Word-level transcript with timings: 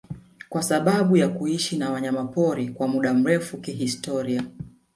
kwa 0.49 0.63
sababu 0.63 1.17
ya 1.17 1.29
kuishi 1.29 1.77
na 1.77 1.91
wanyamapori 1.91 2.69
kwa 2.69 2.87
muda 2.87 3.13
mrefu 3.13 3.57
kihistoria 3.57 4.43